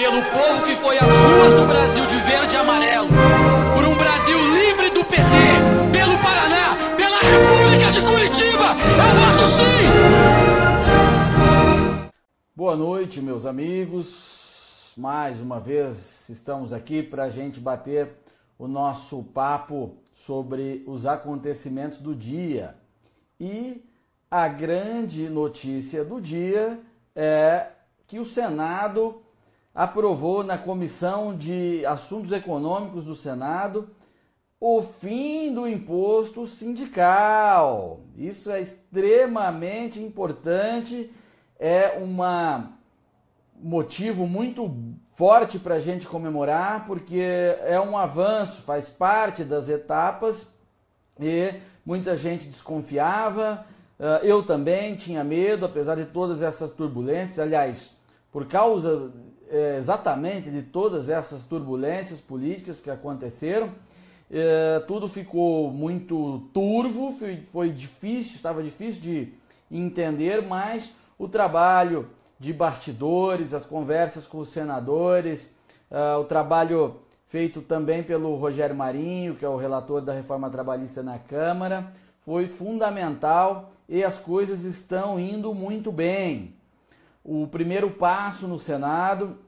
[0.00, 3.08] pelo povo que foi às ruas do Brasil de verde e amarelo,
[3.74, 5.20] por um Brasil livre do PT,
[5.92, 8.76] pelo Paraná, pela República de Curitiba.
[8.80, 9.84] Eu voto sim!
[12.56, 14.94] Boa noite, meus amigos.
[14.96, 18.08] Mais uma vez estamos aqui para a gente bater
[18.58, 22.74] o nosso papo sobre os acontecimentos do dia.
[23.38, 23.84] E
[24.30, 26.80] a grande notícia do dia
[27.14, 27.66] é
[28.06, 29.20] que o Senado
[29.80, 33.88] aprovou na Comissão de Assuntos Econômicos do Senado
[34.60, 38.00] o fim do imposto sindical.
[38.14, 41.10] Isso é extremamente importante,
[41.58, 42.14] é um
[43.58, 44.70] motivo muito
[45.14, 50.52] forte para a gente comemorar, porque é um avanço, faz parte das etapas
[51.18, 51.54] e
[51.86, 53.64] muita gente desconfiava.
[53.98, 57.38] Ah, eu também tinha medo, apesar de todas essas turbulências.
[57.38, 57.90] Aliás,
[58.30, 59.10] por causa
[59.50, 63.70] é, exatamente de todas essas turbulências políticas que aconteceram,
[64.30, 69.32] é, tudo ficou muito turvo, foi, foi difícil, estava difícil de
[69.70, 75.54] entender, mas o trabalho de bastidores, as conversas com os senadores,
[75.90, 76.96] uh, o trabalho
[77.28, 81.92] feito também pelo Rogério Marinho, que é o relator da reforma trabalhista na Câmara,
[82.24, 86.54] foi fundamental e as coisas estão indo muito bem.
[87.22, 89.38] O primeiro passo no Senado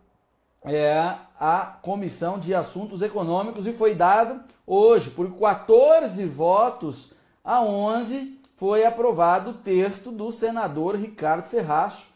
[0.63, 7.13] é a Comissão de Assuntos Econômicos e foi dado hoje por 14 votos
[7.45, 12.07] a 11 foi aprovado o texto do senador Ricardo Ferraço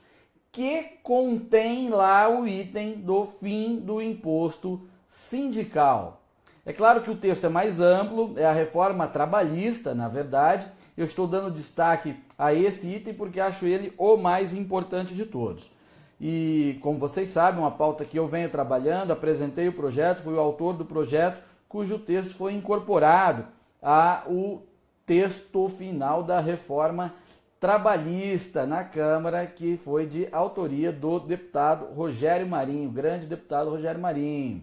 [0.53, 6.23] que contém lá o item do fim do imposto sindical.
[6.65, 10.67] É claro que o texto é mais amplo, é a reforma trabalhista, na verdade.
[10.97, 15.70] Eu estou dando destaque a esse item porque acho ele o mais importante de todos.
[16.20, 20.41] E, como vocês sabem, uma pauta que eu venho trabalhando, apresentei o projeto, fui o
[20.41, 23.44] autor do projeto, cujo texto foi incorporado
[23.83, 24.62] ao
[25.05, 27.12] texto final da reforma
[27.60, 34.62] trabalhista na Câmara, que foi de autoria do deputado Rogério Marinho, grande deputado Rogério Marinho.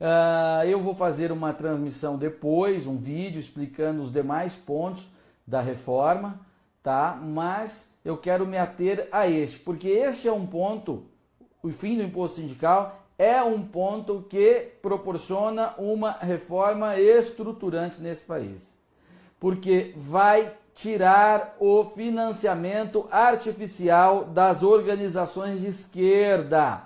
[0.00, 5.08] Uh, eu vou fazer uma transmissão depois, um vídeo explicando os demais pontos
[5.46, 6.40] da reforma,
[6.82, 7.18] tá?
[7.20, 11.04] Mas eu quero me ater a este, porque este é um ponto,
[11.62, 18.74] o fim do imposto sindical é um ponto que proporciona uma reforma estruturante nesse país.
[19.38, 26.82] Porque vai tirar o financiamento artificial das organizações de esquerda,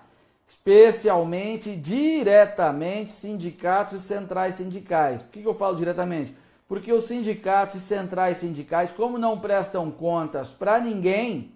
[0.46, 5.22] especialmente diretamente sindicatos e centrais sindicais.
[5.22, 6.36] Por que eu falo diretamente?
[6.68, 11.52] Porque os sindicatos e centrais sindicais, como não prestam contas para ninguém,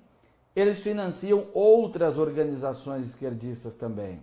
[0.56, 4.20] eles financiam outras organizações esquerdistas também.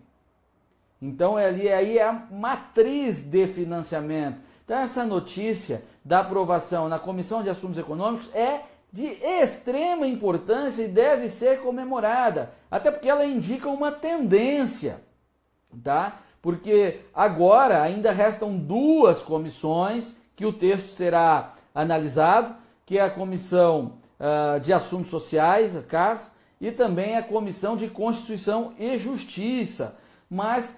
[1.02, 4.40] Então ali aí é a matriz de financiamento.
[4.66, 8.62] Então, essa notícia da aprovação na Comissão de Assuntos Econômicos é
[8.92, 15.02] de extrema importância e deve ser comemorada, até porque ela indica uma tendência,
[15.84, 16.20] tá?
[16.42, 22.56] Porque agora ainda restam duas comissões que o texto será analisado,
[22.86, 27.90] que é a Comissão uh, de Assuntos Sociais, a CAS, e também a Comissão de
[27.90, 29.98] Constituição e Justiça.
[30.30, 30.78] Mas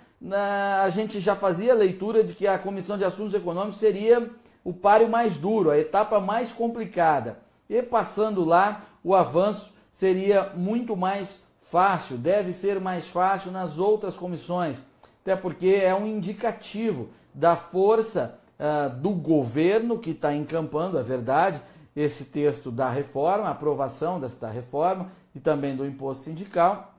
[0.84, 4.32] a gente já fazia a leitura de que a Comissão de Assuntos Econômicos seria
[4.64, 7.38] o páreo mais duro, a etapa mais complicada.
[7.70, 14.18] E passando lá, o avanço seria muito mais fácil, deve ser mais fácil nas outras
[14.18, 14.80] comissões,
[15.22, 21.62] até porque é um indicativo da força uh, do governo que está encampando, é verdade,
[21.96, 26.94] esse texto da reforma, a aprovação desta reforma e também do imposto sindical.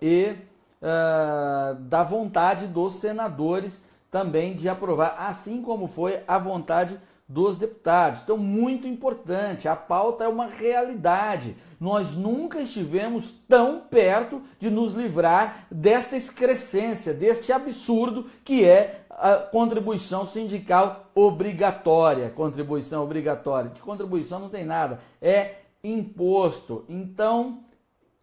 [0.00, 0.36] E
[0.82, 8.22] uh, da vontade dos senadores também de aprovar, assim como foi a vontade dos deputados.
[8.24, 11.56] Então, muito importante, a pauta é uma realidade.
[11.78, 19.36] Nós nunca estivemos tão perto de nos livrar desta excrescência, deste absurdo que é a
[19.36, 22.30] contribuição sindical obrigatória.
[22.30, 23.70] Contribuição obrigatória.
[23.70, 26.84] De contribuição não tem nada, é imposto.
[26.88, 27.60] Então,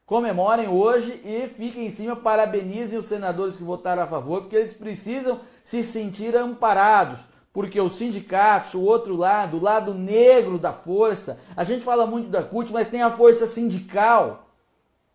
[0.06, 4.74] comemorem hoje e fiquem em cima, parabenizem os senadores que votaram a favor, porque eles
[4.74, 7.20] precisam se sentir amparados,
[7.58, 12.30] porque os sindicatos, o outro lado, o lado negro da força, a gente fala muito
[12.30, 14.48] da CUT, mas tem a força sindical,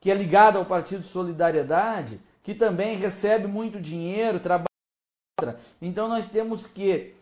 [0.01, 4.67] que é ligada ao Partido de Solidariedade, que também recebe muito dinheiro, trabalha.
[5.81, 7.15] Então nós temos que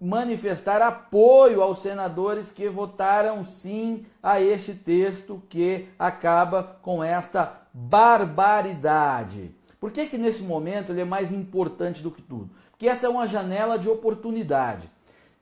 [0.00, 9.54] manifestar apoio aos senadores que votaram sim a este texto que acaba com esta barbaridade.
[9.78, 12.50] Por que, que nesse momento ele é mais importante do que tudo?
[12.76, 14.90] Porque essa é uma janela de oportunidade.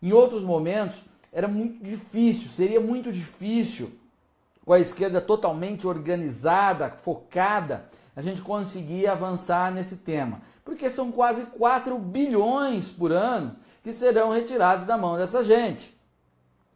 [0.01, 1.03] Em outros momentos
[1.33, 3.91] era muito difícil, seria muito difícil
[4.65, 10.43] com a esquerda totalmente organizada, focada, a gente conseguir avançar nesse tema.
[10.65, 15.93] Porque são quase 4 bilhões por ano que serão retirados da mão dessa gente.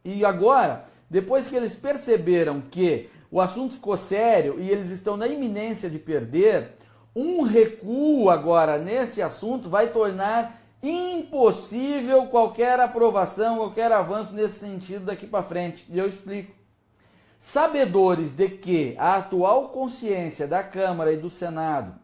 [0.05, 5.29] E agora, depois que eles perceberam que o assunto ficou sério e eles estão na
[5.29, 6.78] iminência de perder,
[7.15, 15.27] um recuo agora neste assunto vai tornar impossível qualquer aprovação, qualquer avanço nesse sentido daqui
[15.27, 15.85] para frente.
[15.89, 16.57] E eu explico.
[17.41, 21.95] Sabedores de que a atual consciência da Câmara e do Senado,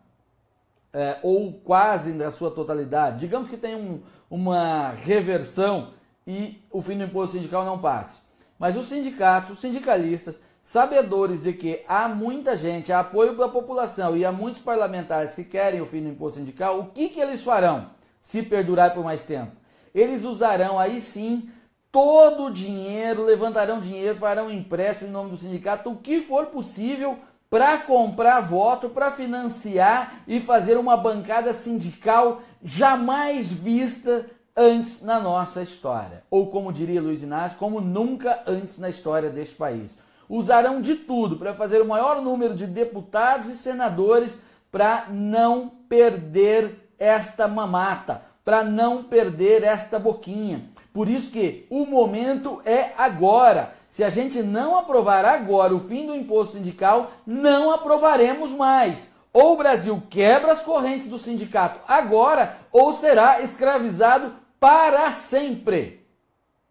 [0.93, 4.01] é, ou quase na sua totalidade, digamos que tem um,
[4.31, 5.93] uma reversão
[6.25, 8.21] e o fim do imposto sindical não passe.
[8.59, 14.17] Mas os sindicatos, os sindicalistas, sabedores de que há muita gente, há apoio da população
[14.17, 17.45] e há muitos parlamentares que querem o fim do imposto sindical, o que, que eles
[17.45, 19.53] farão se perdurar por mais tempo?
[19.95, 21.51] Eles usarão aí sim
[21.93, 27.19] todo o dinheiro, levantarão dinheiro, farão empréstimo em nome do sindicato, o que for possível
[27.51, 34.27] para comprar voto, para financiar e fazer uma bancada sindical jamais vista
[34.57, 36.25] antes na nossa história.
[36.31, 40.03] Ou como diria Luiz Inácio, como nunca antes na história deste país.
[40.29, 44.41] Usarão de tudo para fazer o maior número de deputados e senadores
[44.71, 50.69] para não perder esta mamata, para não perder esta boquinha.
[50.93, 53.75] Por isso que o momento é agora.
[53.89, 59.13] Se a gente não aprovar agora o fim do imposto sindical, não aprovaremos mais.
[59.33, 66.07] Ou o Brasil quebra as correntes do sindicato agora, ou será escravizado para sempre,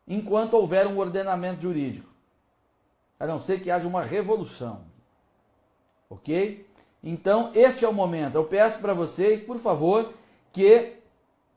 [0.08, 2.13] enquanto houver um ordenamento jurídico.
[3.24, 4.82] A não ser que haja uma revolução.
[6.10, 6.68] Ok?
[7.02, 8.36] Então, este é o momento.
[8.36, 10.12] Eu peço para vocês, por favor,
[10.52, 10.98] que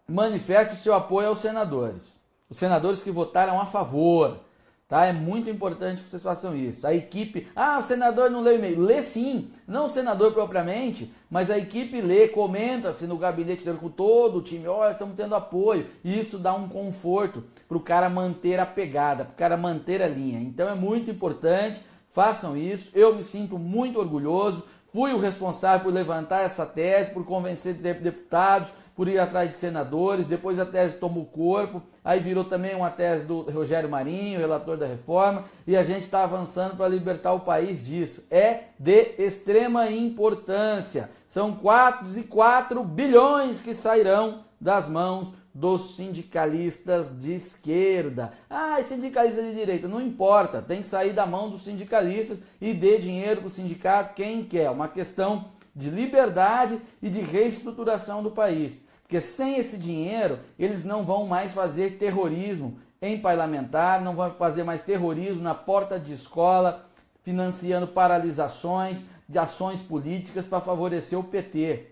[0.09, 2.17] manifeste o seu apoio aos senadores.
[2.49, 4.39] Os senadores que votaram a favor
[4.89, 5.07] Tá?
[5.07, 6.87] É muito importante que vocês façam isso.
[6.87, 8.81] A equipe, ah, o senador não lê o e-mail.
[8.81, 13.89] Lê sim, não o senador propriamente, mas a equipe lê, comenta-se no gabinete dele com
[13.89, 14.69] todo o time.
[14.69, 15.89] Olha, estamos tendo apoio.
[16.05, 20.07] Isso dá um conforto para o cara manter a pegada, para o cara manter a
[20.07, 20.39] linha.
[20.39, 22.89] Então é muito importante, façam isso.
[22.95, 24.63] Eu me sinto muito orgulhoso.
[24.97, 30.25] Fui o responsável por levantar essa tese, por convencer deputados por ir atrás de senadores,
[30.25, 34.87] depois a tese tomou corpo, aí virou também uma tese do Rogério Marinho, relator da
[34.87, 38.27] reforma, e a gente está avançando para libertar o país disso.
[38.31, 41.11] É de extrema importância.
[41.29, 48.35] São 4 e 4 bilhões que sairão das mãos dos sindicalistas de esquerda.
[48.49, 52.99] Ah, sindicalista de direita, não importa, tem que sair da mão dos sindicalistas e dê
[52.99, 54.71] dinheiro para o sindicato quem quer.
[54.71, 58.85] Uma questão de liberdade e de reestruturação do país.
[59.03, 64.63] Porque sem esse dinheiro, eles não vão mais fazer terrorismo em parlamentar, não vão fazer
[64.63, 66.85] mais terrorismo na porta de escola,
[67.23, 71.87] financiando paralisações de ações políticas para favorecer o PT.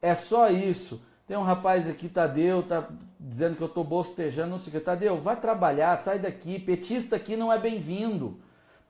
[0.00, 1.02] É só isso.
[1.26, 2.86] Tem um rapaz aqui, Tadeu, tá
[3.18, 4.80] dizendo que eu estou bostejando, não sei o que.
[4.80, 6.58] Tadeu, vai trabalhar, sai daqui.
[6.58, 8.38] Petista aqui não é bem-vindo.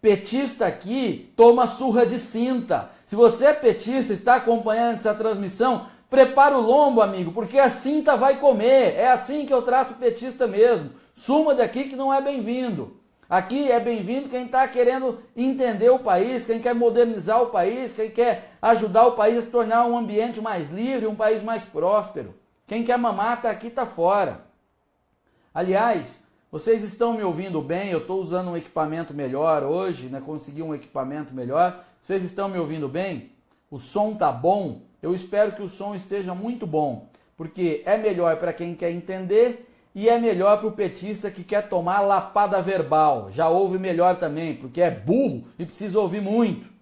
[0.00, 2.90] Petista aqui toma surra de cinta.
[3.06, 8.16] Se você é petista, está acompanhando essa transmissão, Prepara o lombo, amigo, porque a cinta
[8.16, 8.94] vai comer.
[8.94, 10.90] É assim que eu trato petista mesmo.
[11.16, 13.00] Suma daqui que não é bem-vindo.
[13.28, 18.10] Aqui é bem-vindo quem está querendo entender o país, quem quer modernizar o país, quem
[18.10, 22.34] quer ajudar o país a se tornar um ambiente mais livre, um país mais próspero.
[22.66, 24.42] Quem quer mamar está aqui, está fora.
[25.54, 27.90] Aliás, vocês estão me ouvindo bem?
[27.90, 30.22] Eu estou usando um equipamento melhor hoje, né?
[30.24, 31.82] consegui um equipamento melhor.
[32.02, 33.32] Vocês estão me ouvindo bem?
[33.70, 34.82] O som tá bom?
[35.02, 39.73] Eu espero que o som esteja muito bom, porque é melhor para quem quer entender
[39.94, 43.30] e é melhor para o petista que quer tomar lapada verbal.
[43.30, 46.74] Já ouve melhor também, porque é burro e precisa ouvir muito.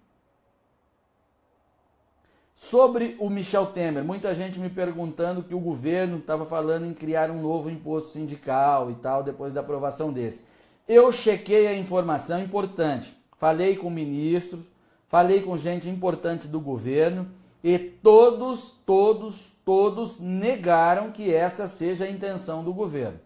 [2.57, 7.31] Sobre o Michel Temer, muita gente me perguntando que o governo estava falando em criar
[7.31, 10.45] um novo imposto sindical e tal, depois da aprovação desse.
[10.89, 14.61] Eu chequei a informação importante, falei com ministros,
[15.09, 17.29] falei com gente importante do governo
[17.63, 23.21] e todos, todos, todos negaram que essa seja a intenção do governo.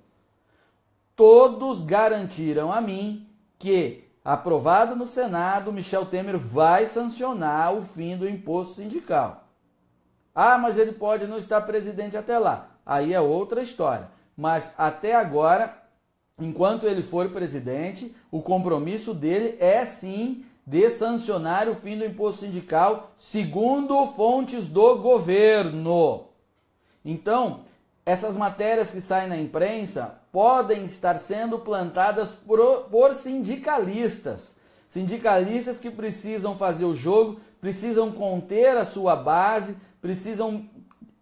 [1.14, 3.26] Todos garantiram a mim
[3.59, 9.45] que, aprovado no Senado, Michel Temer vai sancionar o fim do imposto sindical.
[10.35, 12.69] Ah, mas ele pode não estar presidente até lá.
[12.85, 14.11] Aí é outra história.
[14.37, 15.75] Mas até agora,
[16.38, 22.43] enquanto ele for presidente, o compromisso dele é sim de sancionar o fim do imposto
[22.43, 26.25] sindical, segundo fontes do governo.
[27.07, 27.61] Então,
[28.05, 32.59] essas matérias que saem na imprensa podem estar sendo plantadas por,
[32.91, 34.57] por sindicalistas.
[34.89, 40.69] Sindicalistas que precisam fazer o jogo, precisam conter a sua base, precisam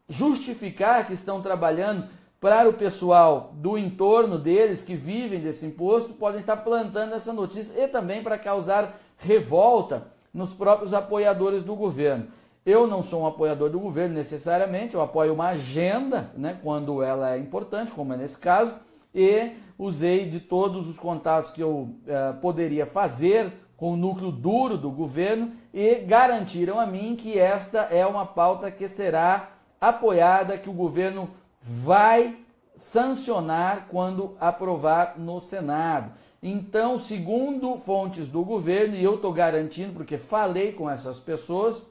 [0.08, 2.08] justificar que estão trabalhando
[2.40, 7.82] para o pessoal do entorno deles que vivem desse imposto, podem estar plantando essa notícia
[7.82, 12.26] e também para causar revolta nos próprios apoiadores do governo.
[12.66, 17.34] Eu não sou um apoiador do governo necessariamente, eu apoio uma agenda, né, quando ela
[17.34, 18.74] é importante, como é nesse caso,
[19.14, 24.78] e usei de todos os contatos que eu eh, poderia fazer com o núcleo duro
[24.78, 30.70] do governo e garantiram a mim que esta é uma pauta que será apoiada, que
[30.70, 31.28] o governo
[31.60, 32.38] vai
[32.76, 36.12] sancionar quando aprovar no Senado.
[36.42, 41.82] Então, segundo fontes do governo, e eu estou garantindo porque falei com essas pessoas,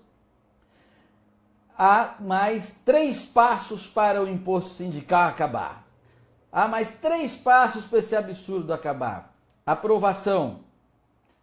[1.77, 5.83] há mais três passos para o imposto sindical acabar.
[6.51, 9.33] Há mais três passos para esse absurdo acabar:
[9.65, 10.59] aprovação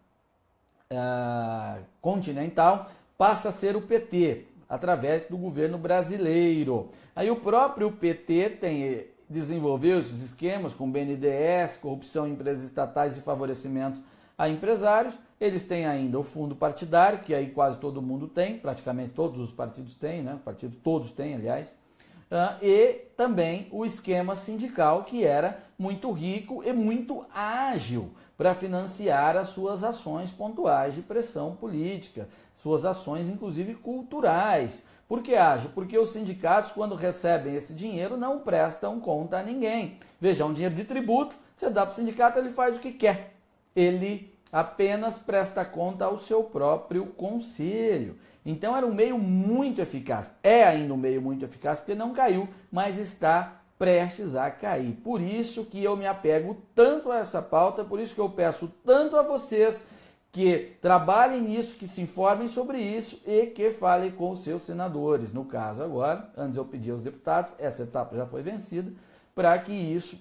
[0.92, 6.90] uh, continental passa a ser o PT, através do governo brasileiro.
[7.16, 13.22] Aí o próprio PT tem desenvolveu esses esquemas com BNDES, corrupção em empresas estatais e
[13.22, 14.00] favorecimento
[14.38, 15.14] a empresários.
[15.40, 19.52] Eles têm ainda o fundo partidário, que aí quase todo mundo tem, praticamente todos os
[19.52, 20.40] partidos têm, né?
[20.44, 21.70] Partidos todos têm, aliás.
[22.32, 29.38] Uh, e também o esquema sindical, que era muito rico e muito ágil para financiar
[29.38, 32.28] as suas ações pontuais de pressão política,
[32.64, 34.82] suas ações, inclusive culturais.
[35.06, 35.70] Por que ágil?
[35.76, 40.00] Porque os sindicatos, quando recebem esse dinheiro, não prestam conta a ninguém.
[40.20, 42.94] Veja, é um dinheiro de tributo, você dá para o sindicato, ele faz o que
[42.94, 43.34] quer.
[43.76, 48.18] Ele apenas presta conta ao seu próprio conselho.
[48.46, 50.38] Então era um meio muito eficaz.
[50.42, 54.94] É ainda um meio muito eficaz porque não caiu, mas está prestes a cair.
[55.04, 58.72] Por isso que eu me apego tanto a essa pauta, por isso que eu peço
[58.86, 59.90] tanto a vocês
[60.34, 65.32] que trabalhem nisso, que se informem sobre isso e que falem com os seus senadores.
[65.32, 68.92] No caso agora, antes eu pedi aos deputados, essa etapa já foi vencida,
[69.36, 70.18] para que isso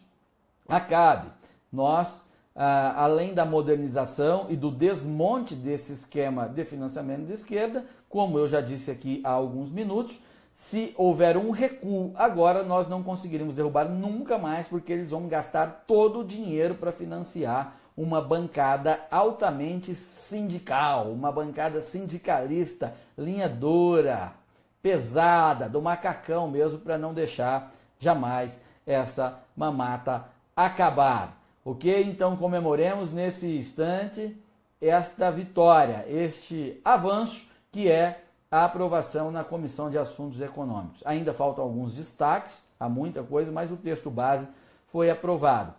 [0.68, 1.28] acabe.
[1.72, 8.38] Nós, ah, além da modernização e do desmonte desse esquema de financiamento de esquerda, como
[8.38, 10.20] eu já disse aqui há alguns minutos,
[10.54, 15.84] se houver um recuo agora, nós não conseguiremos derrubar nunca mais, porque eles vão gastar
[15.86, 24.32] todo o dinheiro para financiar uma bancada altamente sindical, uma bancada sindicalista, linha dura,
[24.80, 30.24] pesada, do macacão mesmo, para não deixar jamais essa mamata
[30.56, 31.36] acabar.
[31.64, 32.02] Ok?
[32.04, 34.36] Então comemoremos nesse instante
[34.80, 41.00] esta vitória, este avanço que é a aprovação na Comissão de Assuntos Econômicos.
[41.06, 44.46] Ainda faltam alguns destaques, há muita coisa, mas o texto base
[44.88, 45.72] foi aprovado.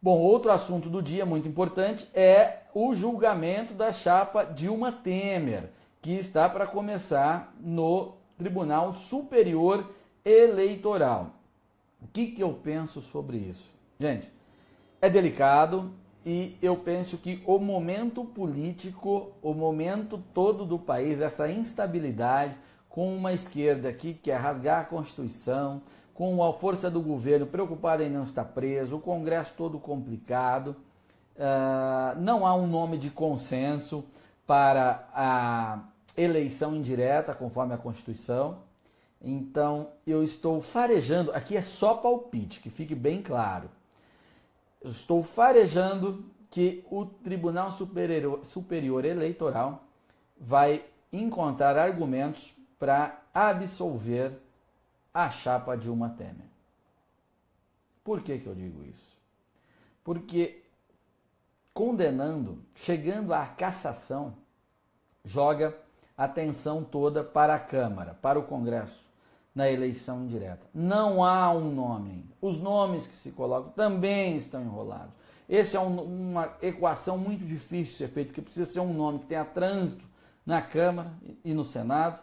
[0.00, 6.12] Bom, outro assunto do dia muito importante é o julgamento da chapa Dilma Temer, que
[6.12, 9.90] está para começar no Tribunal Superior
[10.24, 11.30] Eleitoral.
[12.00, 13.68] O que, que eu penso sobre isso?
[13.98, 14.30] Gente,
[15.02, 15.90] é delicado
[16.24, 22.56] e eu penso que o momento político, o momento todo do país, essa instabilidade,
[22.88, 25.82] com uma esquerda que quer rasgar a Constituição,
[26.18, 30.74] com a força do governo preocupada em não estar preso, o Congresso todo complicado,
[31.36, 34.04] uh, não há um nome de consenso
[34.44, 35.78] para a
[36.16, 38.58] eleição indireta, conforme a Constituição.
[39.22, 43.70] Então, eu estou farejando, aqui é só palpite, que fique bem claro.
[44.82, 49.84] Eu estou farejando que o Tribunal Superior, Superior Eleitoral
[50.36, 54.32] vai encontrar argumentos para absolver
[55.18, 56.46] a chapa Dilma Temer.
[58.04, 59.18] Por que, que eu digo isso?
[60.04, 60.62] Porque
[61.74, 64.34] condenando, chegando à cassação,
[65.24, 65.76] joga
[66.16, 69.04] a atenção toda para a Câmara, para o Congresso,
[69.52, 70.64] na eleição indireta.
[70.72, 72.34] Não há um nome ainda.
[72.40, 75.12] Os nomes que se colocam também estão enrolados.
[75.48, 79.18] Essa é um, uma equação muito difícil de ser feita, porque precisa ser um nome
[79.18, 80.04] que tenha trânsito
[80.46, 81.10] na Câmara
[81.44, 82.20] e no Senado,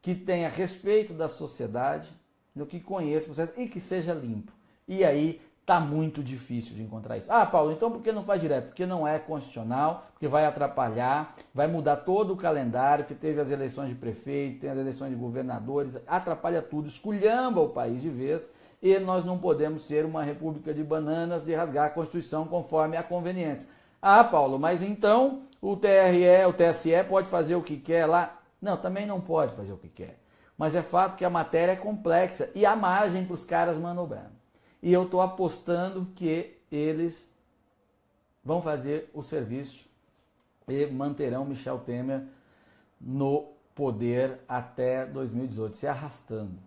[0.00, 2.10] que tenha respeito da sociedade,
[2.54, 4.52] do que conheça o processo e que seja limpo.
[4.86, 7.30] E aí está muito difícil de encontrar isso.
[7.30, 8.68] Ah, Paulo, então por que não faz direto?
[8.68, 13.50] Porque não é constitucional, porque vai atrapalhar, vai mudar todo o calendário, que teve as
[13.50, 18.50] eleições de prefeito, tem as eleições de governadores, atrapalha tudo, esculhamba o país de vez
[18.82, 23.02] e nós não podemos ser uma república de bananas e rasgar a Constituição conforme a
[23.02, 23.70] conveniência.
[24.00, 28.40] Ah, Paulo, mas então o TRE, o TSE pode fazer o que quer lá?
[28.60, 30.18] Não, também não pode fazer o que quer.
[30.60, 34.32] Mas é fato que a matéria é complexa e há margem para os caras manobrando.
[34.82, 37.26] E eu estou apostando que eles
[38.44, 39.88] vão fazer o serviço
[40.68, 42.24] e manterão Michel Temer
[43.00, 46.58] no poder até 2018, se arrastando.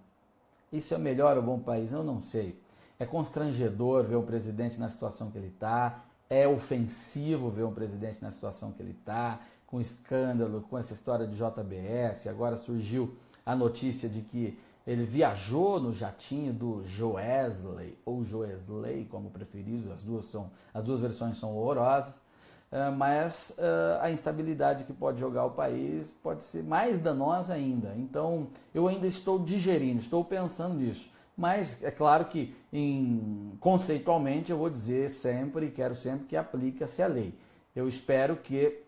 [0.72, 1.92] Isso é melhor ou bom país?
[1.92, 2.60] Eu não sei.
[2.98, 8.20] É constrangedor ver o presidente na situação que ele está, é ofensivo ver um presidente
[8.24, 12.26] na situação que ele está, com escândalo, com essa história de JBS.
[12.26, 19.30] Agora surgiu a notícia de que ele viajou no jatinho do Joesley, ou Joesley, como
[19.30, 24.91] preferir, as duas, são, as duas versões são horrorosas, uh, mas uh, a instabilidade que
[24.91, 27.94] pode jogar o país pode ser mais danosa ainda.
[27.96, 31.10] Então, eu ainda estou digerindo, estou pensando nisso.
[31.36, 37.08] Mas é claro que, em, conceitualmente, eu vou dizer sempre, quero sempre que aplique-se a
[37.08, 37.34] lei.
[37.76, 38.84] Eu espero que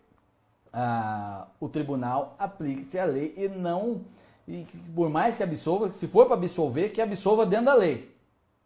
[0.72, 4.02] uh, o tribunal aplique-se a lei e não
[4.48, 8.14] e por mais que absolva, se for para absolver, que absolva dentro da lei.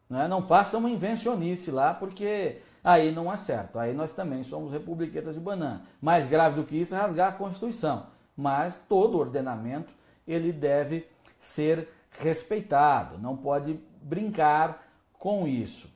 [0.09, 0.29] Né?
[0.29, 3.79] Não faça uma invencionice lá, porque aí não é certo.
[3.79, 5.83] Aí nós também somos republiquetas de banana.
[6.01, 8.07] Mais grave do que isso é rasgar a Constituição.
[8.37, 9.93] Mas todo ordenamento
[10.27, 11.07] ele deve
[11.39, 14.87] ser respeitado, não pode brincar
[15.19, 15.89] com isso.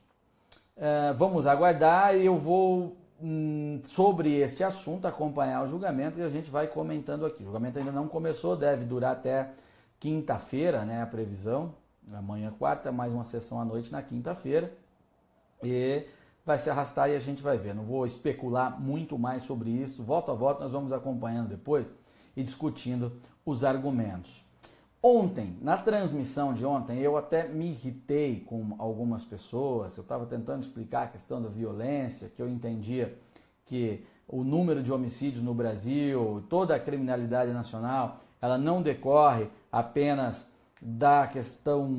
[0.77, 6.29] É, vamos aguardar e eu vou hum, sobre este assunto acompanhar o julgamento e a
[6.29, 7.43] gente vai comentando aqui.
[7.43, 9.49] O julgamento ainda não começou, deve durar até
[9.99, 11.73] quinta-feira, né, a previsão,
[12.13, 14.75] amanhã quarta, mais uma sessão à noite na quinta-feira,
[15.63, 16.05] e
[16.45, 17.73] vai se arrastar e a gente vai ver.
[17.73, 21.87] Não vou especular muito mais sobre isso, volta a volta nós vamos acompanhando depois
[22.35, 23.13] e discutindo
[23.45, 24.45] os argumentos.
[25.01, 30.63] Ontem, na transmissão de ontem, eu até me irritei com algumas pessoas, eu estava tentando
[30.63, 33.15] explicar a questão da violência, que eu entendia
[33.65, 40.49] que o número de homicídios no Brasil, toda a criminalidade nacional, ela não decorre apenas
[40.81, 41.93] da questão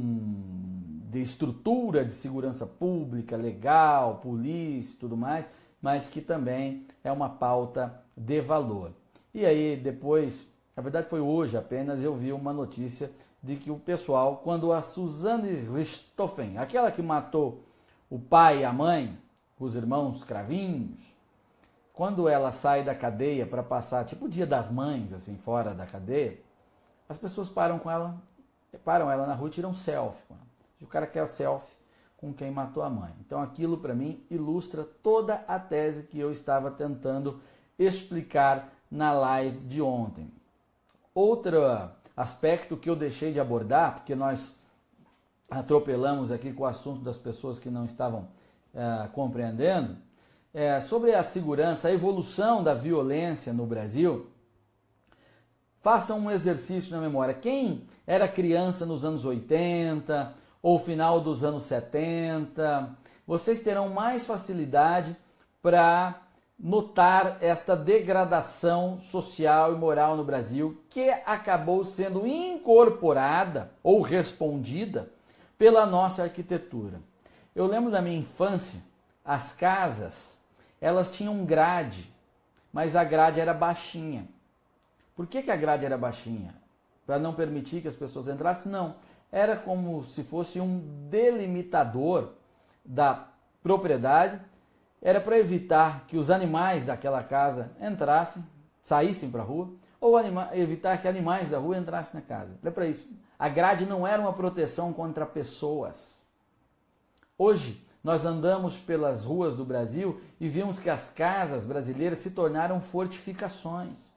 [1.11, 5.47] de estrutura de segurança pública, legal, polícia e tudo mais,
[5.83, 8.93] mas que também é uma pauta de valor.
[9.35, 13.11] E aí depois, na verdade foi hoje apenas, eu vi uma notícia
[13.43, 17.63] de que o pessoal, quando a Suzane Richthofen, aquela que matou
[18.09, 19.19] o pai e a mãe,
[19.61, 21.15] os irmãos cravinhos,
[21.93, 25.85] quando ela sai da cadeia para passar, tipo o dia das mães, assim, fora da
[25.85, 26.46] cadeia,
[27.09, 28.17] as pessoas param com ela,
[28.85, 30.47] param ela na rua e tiram selfie com ela.
[30.81, 31.77] O cara quer selfie
[32.17, 33.13] com quem matou a mãe.
[33.21, 37.41] Então aquilo para mim ilustra toda a tese que eu estava tentando
[37.79, 40.31] explicar na live de ontem.
[41.15, 41.59] Outro
[42.17, 44.57] aspecto que eu deixei de abordar, porque nós
[45.51, 48.29] atropelamos aqui com o assunto das pessoas que não estavam
[48.75, 49.97] uh, compreendendo,
[50.53, 54.27] é, sobre a segurança, a evolução da violência no Brasil,
[55.87, 57.33] façam um exercício na memória.
[57.33, 62.93] Quem era criança nos anos 80 ou final dos anos 70,
[63.25, 65.17] vocês terão mais facilidade
[65.63, 66.23] para
[66.59, 75.13] notar esta degradação social e moral no Brasil que acabou sendo incorporada ou respondida
[75.57, 77.01] pela nossa arquitetura.
[77.55, 78.83] Eu lembro da minha infância,
[79.25, 80.37] as casas
[80.81, 82.13] elas tinham grade,
[82.73, 84.27] mas a grade era baixinha.
[85.17, 86.55] Por que, que a grade era baixinha?
[87.07, 88.71] Para não permitir que as pessoas entrassem?
[88.71, 88.97] Não.
[89.33, 92.35] Era como se fosse um delimitador
[92.85, 93.29] da
[93.63, 94.39] propriedade.
[95.01, 98.45] Era para evitar que os animais daquela casa entrassem,
[98.85, 100.19] saíssem para a rua, ou
[100.53, 102.59] evitar que animais da rua entrassem na casa.
[102.63, 103.09] Era para isso.
[103.39, 106.27] A grade não era uma proteção contra pessoas.
[107.39, 112.81] Hoje, nós andamos pelas ruas do Brasil e vimos que as casas brasileiras se tornaram
[112.81, 114.11] fortificações.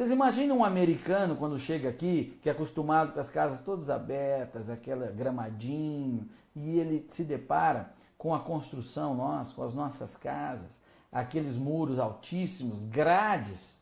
[0.00, 4.70] Vocês imaginam um americano quando chega aqui, que é acostumado com as casas todas abertas,
[4.70, 10.70] aquela gramadinho, e ele se depara com a construção nossa, com as nossas casas,
[11.12, 13.76] aqueles muros altíssimos, grades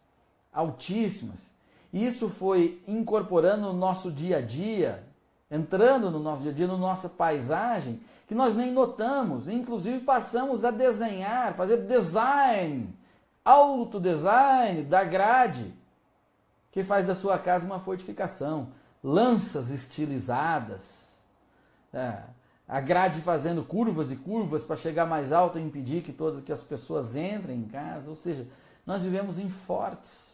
[0.52, 1.52] altíssimas.
[1.92, 5.04] Isso foi incorporando no nosso dia a dia,
[5.48, 9.48] entrando no nosso dia a dia, na nossa paisagem, que nós nem notamos.
[9.48, 12.92] Inclusive passamos a desenhar, fazer design,
[13.44, 15.78] autodesign da grade,
[16.78, 18.68] que faz da sua casa uma fortificação.
[19.02, 21.08] Lanças estilizadas,
[21.92, 22.22] é,
[22.68, 26.52] a grade fazendo curvas e curvas para chegar mais alto e impedir que todas que
[26.52, 28.08] as pessoas entrem em casa.
[28.08, 28.46] Ou seja,
[28.86, 30.32] nós vivemos em fortes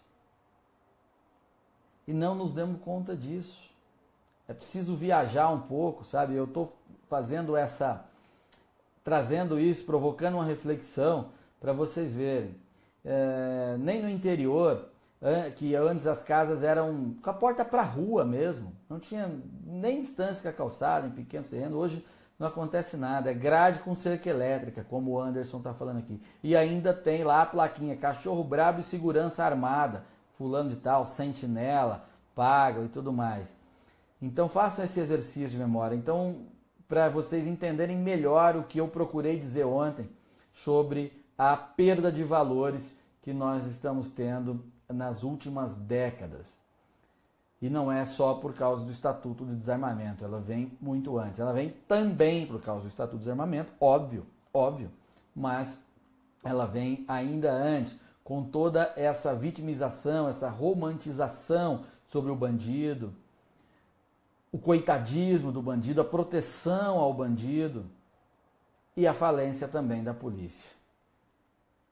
[2.06, 3.70] e não nos demos conta disso.
[4.46, 6.34] É preciso viajar um pouco, sabe?
[6.34, 6.76] Eu estou
[7.08, 8.04] fazendo essa,
[9.02, 12.54] trazendo isso, provocando uma reflexão para vocês verem.
[13.02, 14.90] É, nem no interior,
[15.56, 19.30] que antes as casas eram com a porta para a rua mesmo, não tinha
[19.64, 21.78] nem distância com a calçada, em pequeno terreno.
[21.78, 22.04] Hoje
[22.38, 26.20] não acontece nada, é grade com cerca elétrica, como o Anderson está falando aqui.
[26.42, 30.04] E ainda tem lá a plaquinha: cachorro brabo e segurança armada,
[30.36, 33.54] fulano de tal, sentinela, paga e tudo mais.
[34.20, 35.94] Então façam esse exercício de memória.
[35.94, 36.46] Então,
[36.86, 40.08] para vocês entenderem melhor o que eu procurei dizer ontem
[40.52, 46.58] sobre a perda de valores que nós estamos tendo nas últimas décadas.
[47.60, 51.40] E não é só por causa do Estatuto de Desarmamento, ela vem muito antes.
[51.40, 54.90] Ela vem também por causa do Estatuto de Desarmamento, óbvio, óbvio,
[55.34, 55.82] mas
[56.42, 63.14] ela vem ainda antes, com toda essa vitimização, essa romantização sobre o bandido,
[64.52, 67.86] o coitadismo do bandido, a proteção ao bandido
[68.96, 70.70] e a falência também da polícia.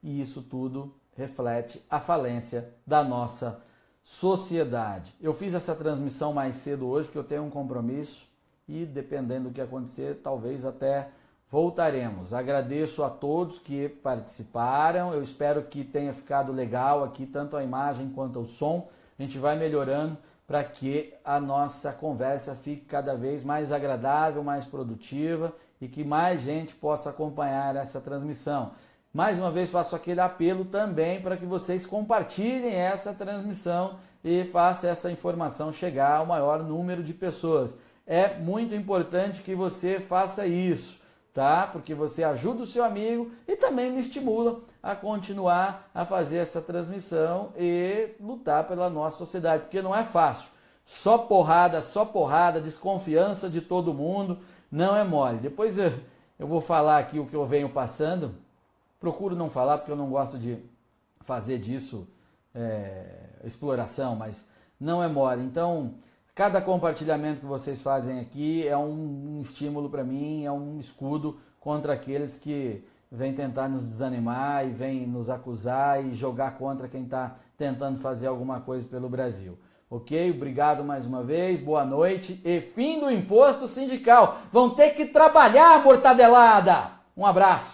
[0.01, 3.61] E isso tudo reflete a falência da nossa
[4.03, 5.13] sociedade.
[5.21, 8.27] Eu fiz essa transmissão mais cedo hoje porque eu tenho um compromisso
[8.67, 11.09] e dependendo do que acontecer, talvez até
[11.49, 12.33] voltaremos.
[12.33, 15.13] Agradeço a todos que participaram.
[15.13, 18.89] Eu espero que tenha ficado legal aqui tanto a imagem quanto o som.
[19.17, 24.65] A gente vai melhorando para que a nossa conversa fique cada vez mais agradável, mais
[24.65, 28.71] produtiva e que mais gente possa acompanhar essa transmissão.
[29.13, 34.89] Mais uma vez faço aquele apelo também para que vocês compartilhem essa transmissão e façam
[34.89, 37.75] essa informação chegar ao maior número de pessoas.
[38.07, 40.99] É muito importante que você faça isso,
[41.31, 41.69] tá?
[41.71, 46.59] Porque você ajuda o seu amigo e também me estimula a continuar a fazer essa
[46.59, 50.49] transmissão e lutar pela nossa sociedade, porque não é fácil.
[50.87, 54.39] Só porrada, só porrada, desconfiança de todo mundo,
[54.71, 55.37] não é mole.
[55.37, 55.93] Depois eu,
[56.39, 58.41] eu vou falar aqui o que eu venho passando.
[59.03, 60.57] Procuro não falar porque eu não gosto de
[61.25, 62.07] fazer disso
[62.55, 63.03] é,
[63.43, 64.45] exploração, mas
[64.79, 65.43] não é mole.
[65.43, 65.95] Então,
[66.33, 71.91] cada compartilhamento que vocês fazem aqui é um, estímulo para mim, é um escudo contra
[71.91, 77.35] aqueles que vem tentar nos desanimar e vem nos acusar e jogar contra quem está
[77.57, 79.59] tentando fazer alguma coisa pelo Brasil.
[79.89, 80.31] Ok?
[80.31, 84.37] Obrigado mais uma vez, boa noite e fim do imposto sindical.
[84.49, 86.91] Vão ter que trabalhar, mortadelada!
[87.17, 87.73] Um abraço!